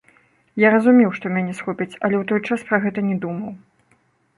Я 0.63 0.71
разумеў, 0.75 1.11
што 1.19 1.25
мяне 1.37 1.53
схопяць, 1.59 1.89
але 2.03 2.15
ў 2.23 2.25
той 2.35 2.39
час 2.49 2.59
пра 2.71 2.77
гэта 2.87 3.09
не 3.13 3.17
думаў. 3.29 3.51